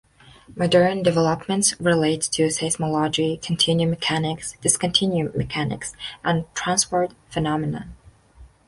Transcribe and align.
Modern 0.55 1.03
developments 1.03 1.79
relate 1.79 2.21
to 2.21 2.47
seismology, 2.47 3.39
continuum 3.39 3.91
mechanics, 3.91 4.55
discontinuum 4.59 5.31
mechanics, 5.37 5.93
and 6.23 6.45
transport 6.55 7.11
phenomena. 7.29 7.87